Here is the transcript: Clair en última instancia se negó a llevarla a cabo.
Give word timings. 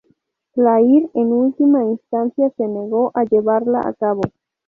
Clair 0.55 1.11
en 1.13 1.31
última 1.31 1.83
instancia 1.85 2.49
se 2.57 2.67
negó 2.67 3.11
a 3.13 3.23
llevarla 3.23 3.81
a 3.85 3.93
cabo. 3.93 4.21